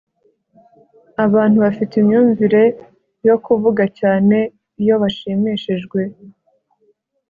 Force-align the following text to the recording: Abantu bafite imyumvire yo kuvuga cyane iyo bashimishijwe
Abantu 1.25 1.57
bafite 1.65 1.93
imyumvire 2.01 2.63
yo 3.27 3.35
kuvuga 3.45 3.83
cyane 3.99 4.37
iyo 4.81 4.95
bashimishijwe 5.01 6.01